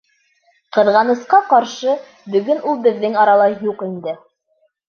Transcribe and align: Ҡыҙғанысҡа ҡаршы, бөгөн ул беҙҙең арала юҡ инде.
Ҡыҙғанысҡа 0.77 1.41
ҡаршы, 1.51 1.93
бөгөн 2.37 2.65
ул 2.73 2.81
беҙҙең 2.89 3.19
арала 3.27 3.47
юҡ 3.71 3.89
инде. 3.93 4.19